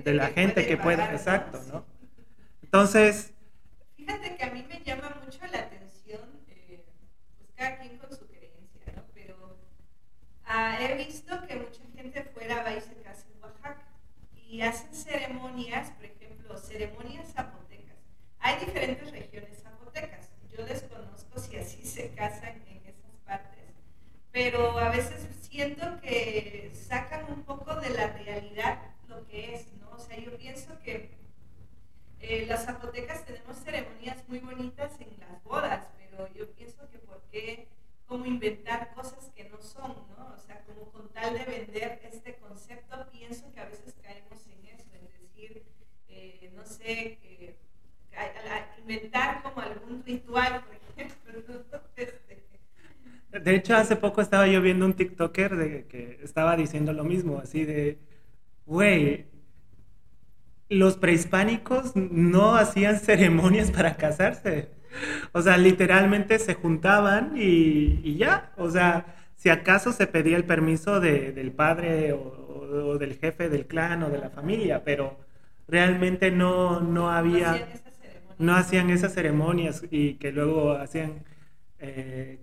la 0.04 0.28
gente, 0.28 0.64
que, 0.64 0.76
puede, 0.76 1.02
exacto, 1.02 1.60
¿no? 1.72 1.84
Entonces... 2.62 3.34
Fíjate 3.96 4.36
que 4.36 4.44
a 4.44 4.52
mí 4.52 4.64
me 4.68 4.80
llama 4.84 5.12
mucho 5.24 5.40
la 5.50 5.58
atención, 5.58 6.20
eh, 6.46 6.84
pues 7.36 7.50
cada 7.56 7.78
quien 7.78 7.98
con 7.98 8.10
su 8.10 8.28
creencia, 8.28 8.92
¿no? 8.94 9.02
Pero 9.12 9.58
ah, 10.46 10.78
he 10.80 11.04
visto 11.04 11.34
que 11.48 11.56
mucha 11.56 11.82
gente 11.96 12.22
fuera 12.32 12.62
va 12.62 12.74
y 12.74 12.80
se 12.80 12.94
casa 13.02 13.26
en 13.34 13.42
Oaxaca 13.42 13.88
y 14.48 14.62
hacen 14.62 14.94
ceremonias, 14.94 15.90
por 15.90 16.04
ejemplo, 16.04 16.13
ceremonias 16.74 17.32
zapotecas. 17.32 17.96
Hay 18.40 18.64
diferentes 18.66 19.08
regiones 19.12 19.62
zapotecas. 19.62 20.28
Yo 20.50 20.66
desconozco 20.66 21.38
si 21.38 21.56
así 21.56 21.84
se 21.84 22.10
casan 22.14 22.62
en 22.68 22.78
esas 22.84 23.14
partes, 23.24 23.62
pero 24.32 24.76
a 24.78 24.88
veces 24.88 25.24
siento 25.48 26.00
que 26.00 26.72
sacan 26.74 27.32
un 27.32 27.44
poco 27.44 27.76
de 27.76 27.90
la 27.90 28.08
realidad 28.08 28.78
lo 29.06 29.24
que 29.28 29.54
es, 29.54 29.72
¿no? 29.74 29.90
O 29.90 29.98
sea, 30.00 30.18
yo 30.18 30.36
pienso 30.36 30.76
que 30.82 31.10
eh, 32.18 32.44
las 32.48 32.64
zapotecas 32.64 33.24
tenemos 33.24 33.56
ceremonias 33.58 34.18
muy 34.26 34.40
bonitas 34.40 35.00
en 35.00 35.16
las 35.20 35.44
bodas, 35.44 35.86
pero 35.96 36.26
yo 36.34 36.50
pienso 36.56 36.90
que 36.90 36.98
por 36.98 37.22
qué 37.30 37.68
como 38.06 38.26
inventar 38.26 38.92
cosas 38.94 39.30
que 39.36 39.44
no 39.44 39.62
son, 39.62 39.94
¿no? 40.16 40.34
O 40.34 40.38
sea, 40.38 40.60
como 40.64 40.90
con 40.90 41.08
tal 41.10 41.34
de 41.34 41.44
vender 41.44 42.00
este 42.02 42.34
concepto, 42.36 43.08
pienso 43.12 43.52
que 43.52 43.60
a 43.60 43.66
veces 43.66 43.94
caemos 44.02 44.46
en 44.48 44.66
eso, 44.66 44.88
en 44.94 45.08
decir, 45.22 45.64
eh, 46.08 46.52
no 46.54 46.64
sé, 46.64 47.18
inventar 48.84 49.42
como 49.42 49.60
algún 49.60 50.04
ritual, 50.04 50.62
por 50.64 50.74
ejemplo. 50.74 51.64
Este. 51.96 52.44
De 53.54 53.58
hecho, 53.58 53.76
hace 53.76 53.94
poco 53.94 54.20
estaba 54.20 54.48
yo 54.48 54.60
viendo 54.60 54.84
un 54.84 54.94
TikToker 54.94 55.54
de 55.54 55.86
que 55.86 56.18
estaba 56.24 56.56
diciendo 56.56 56.92
lo 56.92 57.04
mismo, 57.04 57.38
así 57.38 57.64
de, 57.64 58.00
güey, 58.66 59.26
los 60.68 60.96
prehispánicos 60.96 61.94
no 61.94 62.56
hacían 62.56 62.98
ceremonias 62.98 63.70
para 63.70 63.96
casarse. 63.96 64.70
O 65.30 65.40
sea, 65.40 65.56
literalmente 65.56 66.40
se 66.40 66.54
juntaban 66.54 67.34
y, 67.36 68.16
ya. 68.16 68.52
O 68.56 68.70
sea, 68.70 69.14
si 69.36 69.50
acaso 69.50 69.92
se 69.92 70.08
pedía 70.08 70.36
el 70.36 70.44
permiso 70.44 70.98
del 70.98 71.52
padre 71.52 72.12
o, 72.12 72.98
del 72.98 73.14
jefe 73.14 73.48
del 73.48 73.66
clan 73.68 74.02
o 74.02 74.10
de 74.10 74.18
la 74.18 74.30
familia, 74.30 74.82
pero 74.82 75.16
realmente 75.68 76.32
no, 76.32 76.80
no 76.80 77.08
había... 77.08 77.68
No 78.36 78.56
hacían 78.56 78.90
esas 78.90 79.14
ceremonias 79.14 79.84
y 79.92 80.14
que 80.14 80.32
luego 80.32 80.72
hacían, 80.72 81.22
eh, 81.78 82.40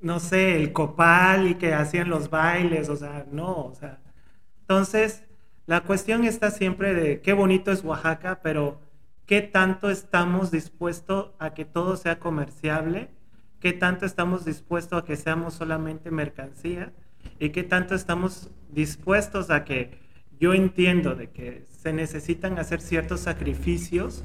no 0.00 0.20
sé, 0.20 0.56
el 0.56 0.72
copal 0.72 1.48
y 1.48 1.54
que 1.56 1.74
hacían 1.74 2.08
los 2.08 2.30
bailes, 2.30 2.88
o 2.88 2.96
sea, 2.96 3.26
no, 3.30 3.66
o 3.66 3.74
sea. 3.74 3.98
Entonces, 4.62 5.24
la 5.66 5.82
cuestión 5.82 6.24
está 6.24 6.50
siempre 6.50 6.94
de 6.94 7.20
qué 7.20 7.32
bonito 7.32 7.70
es 7.70 7.84
Oaxaca, 7.84 8.40
pero 8.42 8.80
qué 9.26 9.42
tanto 9.42 9.90
estamos 9.90 10.50
dispuestos 10.50 11.30
a 11.38 11.54
que 11.54 11.64
todo 11.64 11.96
sea 11.96 12.18
comerciable, 12.18 13.10
qué 13.60 13.72
tanto 13.72 14.06
estamos 14.06 14.44
dispuestos 14.44 15.02
a 15.02 15.04
que 15.04 15.16
seamos 15.16 15.54
solamente 15.54 16.10
mercancía 16.10 16.92
y 17.38 17.50
qué 17.50 17.62
tanto 17.62 17.94
estamos 17.94 18.50
dispuestos 18.70 19.50
a 19.50 19.64
que 19.64 19.98
yo 20.40 20.54
entiendo 20.54 21.14
de 21.14 21.30
que 21.30 21.66
se 21.68 21.92
necesitan 21.92 22.58
hacer 22.58 22.80
ciertos 22.80 23.20
sacrificios 23.20 24.24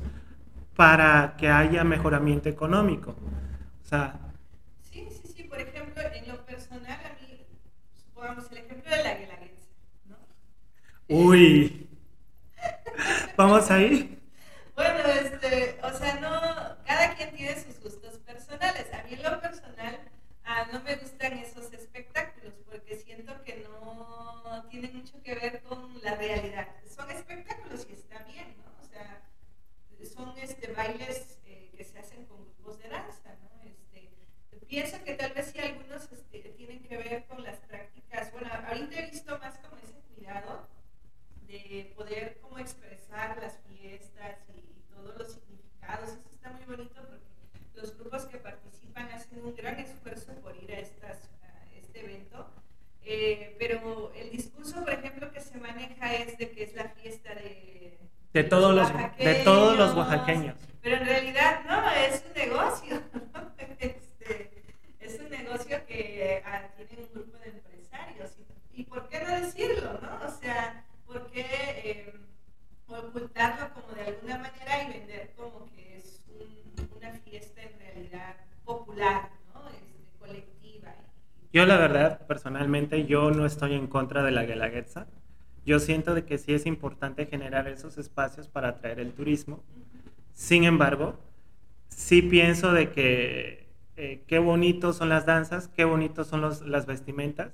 para 0.75 1.35
que 1.37 1.49
haya 1.49 1.83
mejoramiento 1.83 2.49
económico. 2.49 3.15
O 3.83 3.87
sea, 3.87 4.19
sí, 4.81 5.07
sí, 5.09 5.33
sí, 5.35 5.43
por 5.43 5.59
ejemplo, 5.59 6.01
en 6.13 6.27
lo 6.27 6.45
personal 6.45 6.91
a 6.91 7.15
mí, 7.21 7.45
el 8.85 8.93
ejemplo 8.93 8.97
de 8.97 9.03
la 9.03 9.13
guelaguetza, 9.15 9.69
¿no? 10.05 10.17
Uy, 11.07 11.87
¿vamos 13.37 13.69
ahí? 13.71 14.15
Bueno, 14.75 14.99
este, 15.07 15.79
o 15.83 15.97
sea, 15.97 16.15
no, 16.15 16.85
cada 16.85 17.15
quien 17.15 17.33
tiene 17.33 17.61
sus 17.61 17.79
gustos 17.79 18.17
personales. 18.19 18.93
A 18.93 19.03
mí 19.03 19.13
en 19.13 19.23
lo 19.23 19.39
personal 19.39 19.99
ah, 20.43 20.67
no 20.71 20.81
me 20.81 20.95
gustan 20.97 21.33
esos 21.37 21.71
espectáculos 21.71 22.53
porque 22.69 22.97
siento 22.97 23.41
que 23.43 23.57
no 23.63 24.65
tienen 24.69 24.97
mucho 24.97 25.21
que 25.23 25.35
ver 25.35 25.61
con 25.63 26.01
la 26.03 26.15
realidad. 26.15 26.67
Son 26.93 27.09
espectáculos 27.09 27.87
y 27.89 27.93
está 27.93 28.19
bien, 28.23 28.55
¿no? 28.57 28.85
O 28.85 28.89
sea, 28.89 29.21
son 30.13 30.37
este, 30.37 30.71
bailes 30.73 31.39
eh, 31.45 31.71
que 31.75 31.83
se 31.85 31.97
hacen 31.97 32.25
con 32.25 32.43
grupos 32.43 32.77
de 32.79 32.89
danza, 32.89 33.29
¿no? 33.43 33.63
Este, 33.63 34.09
pienso 34.67 35.01
que 35.05 35.13
tal 35.13 35.31
vez 35.31 35.51
sí 35.53 35.59
algunos 35.59 36.11
este, 36.11 36.39
tienen 36.57 36.83
que 36.83 36.97
ver 36.97 37.25
con 37.27 37.43
las 37.43 37.59
prácticas. 37.59 38.33
Bueno, 38.33 38.49
ahorita 38.67 38.99
he 38.99 39.09
visto 39.09 39.39
más 39.39 39.57
como 39.59 39.77
ese 39.77 40.01
cuidado 40.13 40.67
de 41.47 41.93
poder 41.95 42.39
como 42.41 42.59
expresar 42.59 43.37
las 43.41 43.57
fiestas 43.69 44.39
todos 45.05 45.17
los 45.17 45.31
significados. 45.33 46.09
Eso 46.09 46.29
está 46.31 46.51
muy 46.51 46.65
bonito 46.65 46.95
porque 46.95 47.81
los 47.81 47.97
grupos 47.97 48.25
que 48.25 48.37
participan 48.37 49.09
hacen 49.11 49.43
un 49.43 49.55
gran 49.55 49.79
esfuerzo 49.79 50.33
por 50.41 50.55
ir 50.55 50.71
a, 50.71 50.79
estas, 50.79 51.29
este 51.75 52.05
evento. 52.05 52.47
Eh, 53.03 53.55
pero 53.59 54.11
el 54.15 54.31
discurso, 54.31 54.83
por 54.83 54.93
ejemplo, 54.93 55.31
que 55.31 55.39
se 55.39 55.57
maneja 55.57 56.15
es 56.15 56.37
de 56.37 56.49
que 56.51 56.63
es 56.63 56.73
la 56.73 56.89
fiesta 56.89 57.35
de, 57.35 57.99
de, 58.33 58.43
todos, 58.43 58.73
los, 58.73 58.91
de 59.17 59.35
todos 59.43 59.77
los 59.77 59.95
oaxaqueños. 59.95 60.55
Pero 60.85 60.97
en 60.97 61.05
realidad 61.07 61.61
no, 61.67 61.89
es 61.89 62.23
un 62.27 62.33
negocio. 62.33 63.01
Este, 63.79 64.51
es 64.99 65.19
un 65.19 65.29
negocio 65.29 65.83
que 65.87 66.43
ah, 66.45 66.61
tiene 66.87 67.03
un 67.03 67.13
grupo 67.13 67.37
de 67.39 67.49
empresarios. 67.49 68.31
¿Y, 68.71 68.83
por 68.83 69.09
qué 69.09 69.19
no 69.21 69.41
decirlo? 69.41 69.99
¿no? 69.99 70.27
O 70.27 70.29
sea, 70.29 70.85
porque... 71.07 71.41
Eh, 71.41 72.13
ocultarlo 72.87 73.73
como 73.73 73.93
de 73.93 74.01
alguna 74.01 74.37
manera 74.37 74.83
y 74.83 74.99
vender 74.99 75.33
como 75.35 75.65
que 75.73 75.97
es 75.97 76.21
una 76.95 77.11
fiesta 77.13 77.61
en 77.63 77.79
realidad 77.79 78.35
popular, 78.63 79.29
¿no? 79.53 79.67
Este, 79.69 80.19
colectiva. 80.19 80.93
Yo 81.51 81.65
la 81.65 81.77
verdad, 81.77 82.27
personalmente, 82.27 83.05
yo 83.05 83.31
no 83.31 83.47
estoy 83.47 83.73
en 83.73 83.87
contra 83.87 84.21
de 84.21 84.31
la 84.31 84.45
Guelaguetza. 84.45 85.07
Yo 85.65 85.79
siento 85.79 86.13
de 86.13 86.25
que 86.25 86.37
sí 86.37 86.53
es 86.53 86.67
importante 86.67 87.25
generar 87.25 87.67
esos 87.67 87.97
espacios 87.97 88.47
para 88.47 88.69
atraer 88.69 88.99
el 88.99 89.13
turismo. 89.13 89.63
Sin 90.35 90.65
embargo, 90.65 91.17
sí 91.89 92.21
pienso 92.21 92.73
de 92.73 92.91
que 92.91 93.67
eh, 93.97 94.23
qué 94.27 94.39
bonitos 94.39 94.97
son 94.97 95.09
las 95.09 95.25
danzas, 95.25 95.69
qué 95.69 95.85
bonitos 95.85 96.27
son 96.27 96.41
los, 96.41 96.61
las 96.61 96.85
vestimentas, 96.85 97.53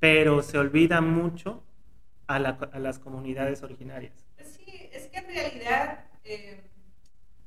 pero 0.00 0.42
se 0.42 0.58
olvida 0.58 1.00
mucho 1.00 1.62
a, 2.26 2.36
a 2.36 2.78
las 2.80 2.98
comunidades 2.98 3.62
originarias 3.62 4.26
es 4.92 5.06
que 5.08 5.18
en 5.18 5.26
realidad 5.26 6.04
eh, 6.24 6.60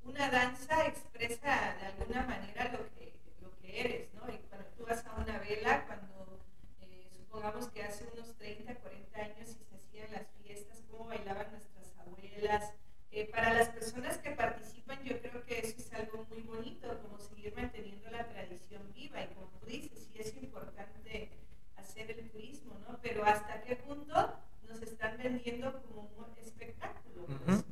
una 0.03 0.29
danza 0.29 0.88
expresa 0.88 1.75
de 1.79 1.86
alguna 1.88 2.25
manera 2.25 2.72
lo 2.72 2.89
que, 2.95 3.13
lo 3.41 3.55
que 3.60 3.79
eres, 3.79 4.13
¿no? 4.13 4.31
Y 4.31 4.38
cuando 4.50 4.67
tú 4.77 4.86
vas 4.86 5.05
a 5.05 5.13
una 5.15 5.39
vela, 5.39 5.86
cuando 5.86 6.39
eh, 6.81 7.10
supongamos 7.15 7.67
que 7.69 7.83
hace 7.83 8.05
unos 8.13 8.36
30, 8.38 8.75
40 8.75 9.19
años 9.19 9.50
y 9.50 9.63
se 9.63 9.75
hacían 9.75 10.12
las 10.12 10.27
fiestas, 10.41 10.83
cómo 10.89 11.05
bailaban 11.05 11.51
nuestras 11.51 11.93
abuelas, 11.98 12.74
eh, 13.12 13.29
para 13.31 13.53
las 13.53 13.69
personas 13.69 14.17
que 14.17 14.31
participan 14.31 15.03
yo 15.03 15.19
creo 15.19 15.45
que 15.45 15.60
eso 15.60 15.75
es 15.77 15.93
algo 15.93 16.25
muy 16.29 16.41
bonito, 16.41 17.00
como 17.01 17.19
seguir 17.19 17.53
manteniendo 17.55 18.10
la 18.10 18.27
tradición 18.27 18.81
viva 18.93 19.22
y 19.24 19.27
como 19.27 19.48
tú 19.60 19.65
dices, 19.65 20.07
sí 20.12 20.19
es 20.19 20.36
importante 20.41 21.29
hacer 21.75 22.12
el 22.12 22.29
turismo, 22.31 22.79
¿no? 22.88 23.00
Pero 23.13 23.25
hasta 23.27 23.62
qué 23.62 23.75
punto 23.75 24.34
nos 24.67 24.82
están 24.82 25.17
vendiendo 25.17 25.84
como 25.84 26.10
un 26.17 26.36
espectáculo. 26.39 27.27
Pues. 27.46 27.63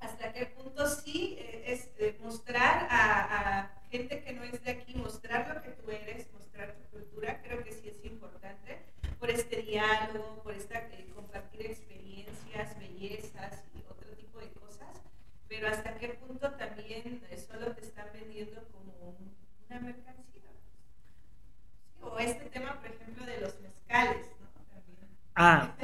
Hasta 0.00 0.32
qué 0.32 0.46
punto 0.46 0.88
sí 0.88 1.36
eh, 1.38 1.64
es 1.66 1.90
eh, 1.98 2.16
mostrar 2.22 2.88
a, 2.90 3.82
gente 3.90 4.24
que 4.24 4.32
no 4.32 4.42
es 4.42 4.64
de 4.64 4.70
aquí, 4.70 4.94
mostrar 4.94 5.54
lo 5.54 5.62
que 5.62 5.72
tú 5.72 5.90
eres, 5.90 6.32
mostrar 6.32 6.76
tu 6.76 6.96
cultura, 6.96 7.42
creo 7.42 7.62
que 7.62 7.72
sí 7.72 7.90
es 7.90 8.02
importante 8.06 8.78
por 9.18 9.28
este 9.28 9.60
diálogo, 9.60 10.42
por 10.42 10.54
esta 10.54 10.78
eh, 10.78 11.10
compartir 11.14 11.66
experiencias, 11.66 12.78
bellezas 12.78 13.64
y 13.74 13.80
otro 13.90 14.16
tipo 14.16 14.38
de 14.38 14.48
cosas, 14.52 14.96
pero 15.46 15.68
hasta 15.68 15.96
qué 15.96 16.08
punto 16.08 16.52
también 16.52 17.20
solo 17.46 17.74
te 17.74 17.82
están 17.82 18.06
vendiendo 18.14 18.66
como 18.68 19.18
una 19.68 19.80
mercancía. 19.80 20.48
o 22.00 22.18
este 22.18 22.46
tema, 22.46 22.80
por 22.80 22.90
ejemplo, 22.90 23.26
de 23.26 23.40
los 23.42 23.60
mezcales, 23.60 24.29
Ah. 25.42 25.74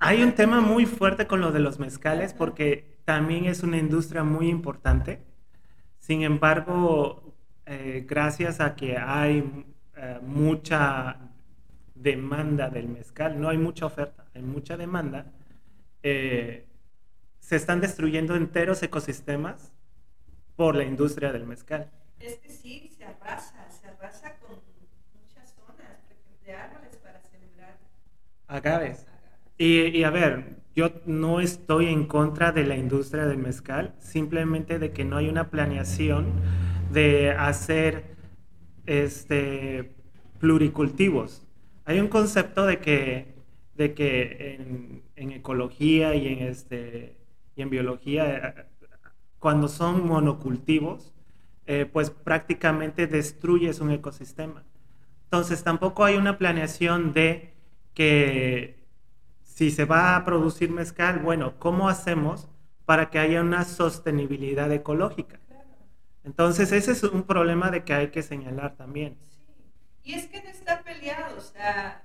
Hay 0.00 0.22
un 0.22 0.34
tema 0.34 0.60
muy 0.60 0.84
fuerte 0.84 1.26
con 1.26 1.40
lo 1.40 1.50
de 1.50 1.60
los 1.60 1.78
mezcales 1.78 2.34
porque 2.34 2.98
también 3.06 3.46
es 3.46 3.62
una 3.62 3.78
industria 3.78 4.22
muy 4.22 4.48
importante. 4.48 5.22
Sin 5.98 6.22
embargo, 6.22 7.34
eh, 7.64 8.04
gracias 8.06 8.60
a 8.60 8.76
que 8.76 8.98
hay 8.98 9.64
eh, 9.96 10.18
mucha 10.22 11.16
demanda 11.94 12.68
del 12.68 12.86
mezcal, 12.88 13.40
no 13.40 13.48
hay 13.48 13.56
mucha 13.56 13.86
oferta, 13.86 14.26
hay 14.34 14.42
mucha 14.42 14.76
demanda, 14.76 15.32
eh, 16.02 16.66
se 17.40 17.56
están 17.56 17.80
destruyendo 17.80 18.36
enteros 18.36 18.82
ecosistemas 18.82 19.72
por 20.54 20.76
la 20.76 20.84
industria 20.84 21.32
del 21.32 21.46
mezcal. 21.46 21.90
Es 22.20 22.36
que 22.38 22.50
sí, 22.50 22.92
se 22.96 23.04
arrasa, 23.04 24.36
con 24.40 24.56
muchas 25.14 25.54
zonas 25.54 25.96
de 26.44 26.52
árboles 26.52 26.96
para 26.96 27.20
sembrar. 27.22 27.78
Agaves. 28.48 29.06
Y, 29.58 30.02
a 30.02 30.10
ver, 30.10 30.56
yo 30.74 30.90
no 31.06 31.40
estoy 31.40 31.86
en 31.86 32.06
contra 32.06 32.52
de 32.52 32.64
la 32.64 32.76
industria 32.76 33.26
del 33.26 33.38
mezcal, 33.38 33.94
simplemente 33.98 34.78
de 34.78 34.92
que 34.92 35.04
no 35.04 35.16
hay 35.16 35.28
una 35.28 35.50
planeación 35.50 36.26
de 36.92 37.30
hacer 37.32 38.16
este, 38.84 39.94
pluricultivos. 40.38 41.46
Hay 41.86 42.00
un 42.00 42.08
concepto 42.08 42.66
de 42.66 42.78
que, 42.80 43.34
de 43.74 43.94
que 43.94 45.02
en, 45.16 45.32
ecología 45.32 46.14
y 46.14 46.28
en, 46.28 46.38
este, 46.40 47.16
y 47.54 47.62
en 47.62 47.70
biología, 47.70 48.68
cuando 49.38 49.68
son 49.68 50.06
monocultivos, 50.06 51.14
eh, 51.66 51.86
pues 51.90 52.10
prácticamente 52.10 53.06
destruyes 53.06 53.80
un 53.80 53.90
ecosistema. 53.90 54.64
Entonces 55.24 55.64
tampoco 55.64 56.04
hay 56.04 56.16
una 56.16 56.38
planeación 56.38 57.12
de 57.12 57.55
que 57.96 58.76
si 59.42 59.70
se 59.70 59.86
va 59.86 60.16
a 60.16 60.24
producir 60.26 60.70
mezcal, 60.70 61.18
bueno, 61.20 61.58
¿cómo 61.58 61.88
hacemos 61.88 62.46
para 62.84 63.08
que 63.08 63.18
haya 63.18 63.40
una 63.40 63.64
sostenibilidad 63.64 64.70
ecológica? 64.70 65.40
Entonces 66.22 66.72
ese 66.72 66.92
es 66.92 67.02
un 67.04 67.22
problema 67.22 67.70
de 67.70 67.84
que 67.84 67.94
hay 67.94 68.08
que 68.08 68.22
señalar 68.22 68.76
también. 68.76 69.16
Y 70.04 70.12
es 70.12 70.26
que 70.26 70.42
no 70.42 70.50
está 70.50 70.82
peleado, 70.82 71.38
o 71.38 71.40
sea, 71.40 72.02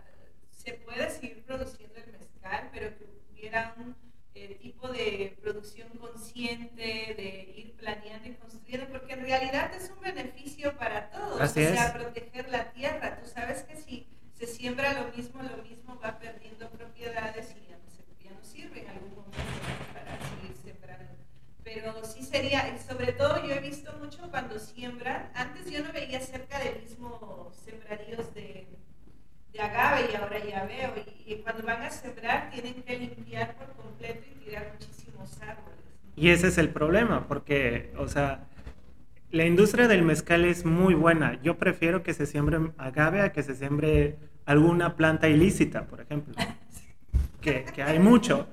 se 0.51 0.73
puede 0.73 1.09
seguir 1.09 1.43
produciendo 1.43 1.95
el 1.97 2.13
mezcal, 2.13 2.69
pero 2.71 2.97
que 2.97 3.05
hubiera 3.33 3.75
un 3.77 3.93
eh, 4.33 4.57
tipo 4.61 4.87
de 4.87 5.37
producción 5.41 5.89
consciente, 5.99 6.81
de 7.17 7.53
ir 7.57 7.75
planeando 7.75 8.29
y 8.29 8.35
construyendo, 8.35 8.87
porque 8.87 9.13
en 9.13 9.23
realidad 9.23 9.73
es 9.75 9.91
un 9.93 9.99
beneficio 9.99 10.77
para 10.77 11.09
todos, 11.09 11.41
o 11.41 11.47
sea, 11.47 11.91
proteger 11.91 12.47
la 12.47 12.71
tierra. 12.71 13.19
Tú 13.21 13.27
sabes 13.27 13.63
que 13.63 13.75
si 13.75 14.07
se 14.41 14.47
siembra 14.47 14.93
lo 14.93 15.15
mismo, 15.15 15.43
lo 15.43 15.61
mismo 15.61 15.99
va 16.03 16.17
perdiendo 16.17 16.67
propiedades 16.71 17.55
y 17.61 17.69
ya 17.69 17.77
no, 18.31 18.43
sirve 18.43 18.81
en 18.81 18.89
algún 18.89 19.09
momento 19.09 19.37
para 19.93 20.17
seguir 20.17 20.57
sembrando. 20.63 21.13
Pero 21.63 22.03
sí 22.03 22.23
sería, 22.23 22.73
y 22.73 22.79
sobre 22.79 23.13
todo 23.13 23.45
yo 23.45 23.53
he 23.53 23.59
visto 23.59 23.93
mucho 23.99 24.31
cuando 24.31 24.57
siembran, 24.57 25.29
antes 25.35 25.69
yo 25.69 25.83
no 25.83 25.93
veía 25.93 26.19
cerca 26.21 26.57
del 26.57 26.81
mismo 26.81 27.51
sembradíos 27.53 28.33
de, 28.33 28.67
de 29.53 29.61
agave 29.61 30.09
y 30.11 30.15
ahora 30.15 30.43
ya 30.43 30.65
veo, 30.65 30.91
y, 31.23 31.35
cuando 31.43 31.63
van 31.63 31.83
a 31.83 31.91
sembrar 31.91 32.49
tienen 32.49 32.81
que 32.81 32.97
limpiar 32.97 33.55
por 33.55 33.67
completo 33.73 34.25
y 34.27 34.43
tirar 34.43 34.73
muchísimos 34.73 35.39
árboles. 35.39 35.77
Y 36.15 36.29
ese 36.29 36.47
es 36.47 36.57
el 36.57 36.69
problema, 36.69 37.27
porque, 37.27 37.93
o 37.95 38.07
sea, 38.07 38.47
la 39.29 39.45
industria 39.45 39.87
del 39.87 40.01
mezcal 40.01 40.45
es 40.45 40.65
muy 40.65 40.95
buena. 40.95 41.39
Yo 41.43 41.59
prefiero 41.59 42.01
que 42.01 42.15
se 42.15 42.25
siembre 42.25 42.71
agave 42.79 43.21
a 43.21 43.31
que 43.31 43.43
se 43.43 43.53
siembre 43.53 44.17
alguna 44.45 44.95
planta 44.95 45.29
ilícita, 45.29 45.85
por 45.85 46.01
ejemplo, 46.01 46.33
que, 47.41 47.65
hay 47.83 47.99
mucho, 47.99 48.47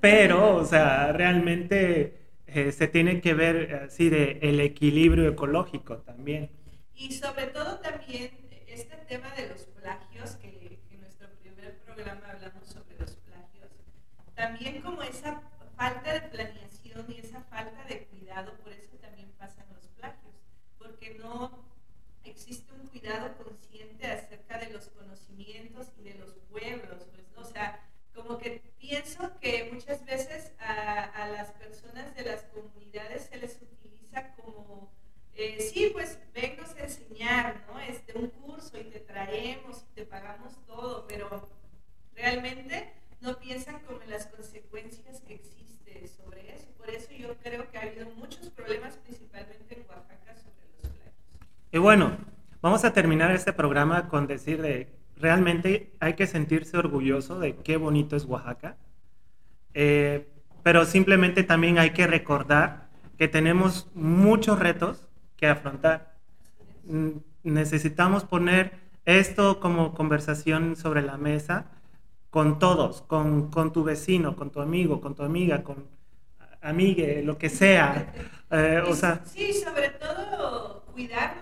pero, 0.00 0.56
o 0.56 0.64
sea, 0.64 1.12
realmente 1.12 2.16
eh, 2.46 2.72
se 2.72 2.88
tiene 2.88 3.20
que 3.20 3.34
ver 3.34 3.86
así 3.86 4.08
de 4.08 4.38
el 4.42 4.60
equilibrio 4.60 5.28
ecológico 5.28 5.98
también. 5.98 6.50
Y 6.94 7.12
sobre 7.12 7.46
todo 7.46 7.78
también 7.78 8.30
este 8.66 8.96
tema 9.08 9.30
de 9.34 9.48
los 9.48 9.62
plagios, 9.80 10.36
que, 10.36 10.80
en 10.90 11.00
nuestro 11.00 11.28
primer 11.40 11.78
programa 11.78 12.30
hablamos 12.30 12.66
sobre 12.66 12.98
los 12.98 13.12
plagios, 13.12 13.68
también 14.34 14.80
como 14.80 15.02
esa 15.02 15.42
falta 15.76 16.12
de 16.12 16.20
planeación 16.22 17.04
y 17.08 17.20
esa 17.20 17.40
falta 17.42 17.84
de 17.88 18.04
cuidado, 18.04 18.52
por 18.62 18.72
eso 18.72 18.96
también 19.00 19.30
pasan 19.38 19.66
los 19.74 19.86
plagios, 19.88 20.34
porque 20.78 21.16
no 21.18 21.64
existe 22.24 22.72
un 22.72 22.86
cuidado 22.88 23.34
consciente 23.36 24.06
acerca 24.06 24.58
de 24.58 24.70
los 24.70 24.88
conocimientos 24.88 25.88
y 25.98 26.04
de 26.04 26.14
los 26.14 26.34
pueblos, 26.50 27.06
pues, 27.12 27.26
o 27.36 27.44
sea, 27.44 27.80
como 28.14 28.38
que 28.38 28.62
pienso 28.78 29.38
que 29.40 29.70
muchas 29.72 30.04
veces 30.04 30.52
a, 30.58 31.28
las 31.28 31.50
personas 31.52 32.14
de 32.14 32.24
las 32.24 32.42
comunidades 32.44 33.28
se 33.30 33.38
les 33.38 33.58
utiliza 33.60 34.34
como, 34.34 34.92
eh, 35.34 35.60
sí, 35.60 35.90
pues 35.92 36.18
vennos 36.34 36.74
a 36.76 36.84
enseñar, 36.84 37.64
¿no? 37.66 37.80
Este, 37.80 38.16
un 38.18 38.28
curso 38.28 38.78
y 38.78 38.84
te 38.84 39.00
traemos 39.00 39.84
y 39.90 39.94
te 39.94 40.04
pagamos 40.04 40.54
todo, 40.66 41.06
pero 41.06 41.48
realmente 42.14 42.92
no 43.20 43.38
piensan 43.38 43.80
como 43.80 44.02
en 44.02 44.10
las 44.10 44.26
consecuencias 44.26 45.20
que 45.20 45.34
existen 45.34 46.08
sobre 46.08 46.54
eso. 46.54 46.68
Por 46.76 46.90
eso 46.90 47.12
yo 47.12 47.36
creo 47.38 47.70
que 47.70 47.78
ha 47.78 47.82
habido 47.82 48.10
muchos 48.10 48.50
problemas, 48.50 48.96
principalmente 48.96 49.74
en 49.74 49.86
Oaxaca, 49.88 50.34
sobre 50.36 50.66
los 50.82 50.92
planos. 50.92 51.14
Y 51.70 51.78
bueno, 51.78 52.18
Vamos 52.82 52.90
a 52.90 53.00
terminar 53.00 53.30
este 53.30 53.52
programa 53.52 54.08
con 54.08 54.26
decir 54.26 54.60
de, 54.60 54.88
realmente 55.16 55.92
hay 56.00 56.14
que 56.14 56.26
sentirse 56.26 56.76
orgulloso 56.76 57.38
de 57.38 57.54
qué 57.54 57.76
bonito 57.76 58.16
es 58.16 58.24
Oaxaca, 58.24 58.76
eh, 59.72 60.28
pero 60.64 60.84
simplemente 60.84 61.44
también 61.44 61.78
hay 61.78 61.90
que 61.90 62.08
recordar 62.08 62.88
que 63.18 63.28
tenemos 63.28 63.88
muchos 63.94 64.58
retos 64.58 65.06
que 65.36 65.46
afrontar. 65.46 66.16
Mm, 66.82 67.18
necesitamos 67.44 68.24
poner 68.24 68.72
esto 69.04 69.60
como 69.60 69.94
conversación 69.94 70.74
sobre 70.74 71.02
la 71.02 71.16
mesa 71.16 71.66
con 72.30 72.58
todos, 72.58 73.02
con, 73.02 73.48
con 73.52 73.72
tu 73.72 73.84
vecino, 73.84 74.34
con 74.34 74.50
tu 74.50 74.60
amigo, 74.60 75.00
con 75.00 75.14
tu 75.14 75.22
amiga, 75.22 75.62
con 75.62 75.86
amigue, 76.60 77.22
lo 77.22 77.38
que 77.38 77.48
sea. 77.48 78.12
Eh, 78.54 78.82
o 78.86 78.94
sea, 78.94 79.22
sí, 79.24 79.50
sobre 79.54 79.88
todo 79.88 80.84
cuidar 80.92 81.36
nuestro 81.36 81.41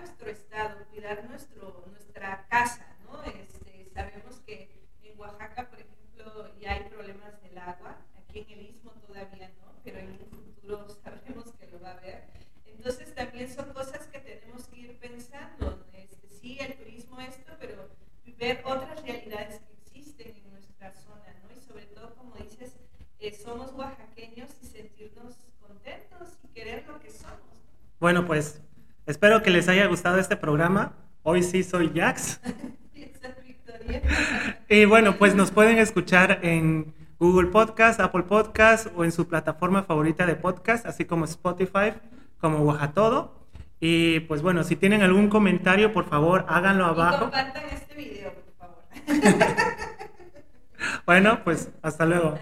cuidar 1.11 1.29
nuestro, 1.29 1.83
nuestra 1.89 2.45
casa, 2.49 2.85
¿no? 3.05 3.23
Este, 3.23 3.89
sabemos 3.93 4.39
que 4.45 4.69
en 5.03 5.19
Oaxaca, 5.19 5.69
por 5.69 5.79
ejemplo, 5.79 6.59
ya 6.59 6.73
hay 6.73 6.83
problemas 6.89 7.41
del 7.41 7.57
agua, 7.57 7.97
aquí 8.17 8.45
en 8.47 8.59
el 8.59 8.69
Istmo 8.69 8.91
todavía 8.91 9.49
no, 9.61 9.73
pero 9.83 9.99
en 9.99 10.11
un 10.11 10.29
futuro 10.29 10.87
sabemos 11.03 11.51
que 11.59 11.67
lo 11.67 11.81
va 11.81 11.89
a 11.89 11.97
haber. 11.97 12.23
Entonces 12.65 13.13
también 13.13 13.49
son 13.49 13.73
cosas 13.73 14.07
que 14.07 14.19
tenemos 14.19 14.67
que 14.67 14.79
ir 14.79 14.99
pensando. 14.99 15.85
Este, 15.93 16.27
sí, 16.29 16.57
el 16.59 16.75
turismo 16.75 17.19
esto, 17.19 17.53
pero 17.59 17.89
ver 18.37 18.63
otras 18.65 19.03
realidades 19.03 19.59
que 19.59 19.73
existen 19.73 20.35
en 20.35 20.51
nuestra 20.51 20.91
zona, 20.93 21.35
¿no? 21.43 21.55
Y 21.55 21.61
sobre 21.61 21.85
todo, 21.87 22.15
como 22.15 22.35
dices, 22.37 22.75
eh, 23.19 23.33
somos 23.33 23.71
oaxaqueños 23.73 24.49
y 24.63 24.65
sentirnos 24.65 25.35
contentos 25.59 26.39
y 26.43 26.47
querer 26.47 26.87
lo 26.87 26.99
que 26.99 27.11
somos. 27.11 27.61
Bueno, 27.99 28.25
pues 28.25 28.59
Espero 29.07 29.41
que 29.41 29.49
les 29.49 29.67
haya 29.67 29.87
gustado 29.87 30.19
este 30.19 30.37
programa. 30.37 30.93
Hoy 31.23 31.43
sí 31.43 31.63
soy 31.63 31.91
Jax. 31.93 32.41
y 34.69 34.85
bueno, 34.85 35.17
pues 35.17 35.35
nos 35.35 35.51
pueden 35.51 35.77
escuchar 35.77 36.39
en 36.41 36.95
Google 37.19 37.49
Podcast, 37.49 37.99
Apple 37.99 38.23
Podcast 38.23 38.87
o 38.95 39.05
en 39.05 39.11
su 39.11 39.27
plataforma 39.27 39.83
favorita 39.83 40.25
de 40.25 40.35
podcast, 40.35 40.87
así 40.87 41.05
como 41.05 41.25
Spotify, 41.25 41.93
como 42.39 42.75
Todo. 42.95 43.35
Y 43.79 44.21
pues 44.21 44.41
bueno, 44.41 44.63
si 44.63 44.75
tienen 44.75 45.03
algún 45.03 45.29
comentario, 45.29 45.93
por 45.93 46.09
favor, 46.09 46.43
háganlo 46.49 46.85
abajo. 46.85 47.17
Y 47.17 47.19
compartan 47.19 47.65
este 47.71 47.93
video, 47.95 48.33
por 48.33 48.53
favor. 48.57 48.79
bueno, 51.05 51.43
pues 51.43 51.69
hasta 51.83 52.07
luego. 52.07 52.39